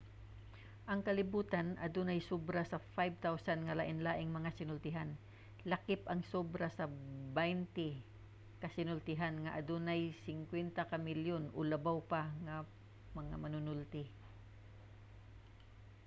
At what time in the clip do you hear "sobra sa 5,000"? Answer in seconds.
2.29-3.65